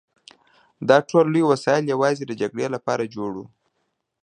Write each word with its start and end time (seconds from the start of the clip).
دا 0.89 0.97
ټول 1.09 1.25
لوی 1.33 1.43
وسایل 1.51 1.83
یوازې 1.93 2.23
د 2.27 2.31
جګړې 2.41 2.65
لپاره 2.75 3.11
جوړ 3.15 3.31
وو 3.37 3.45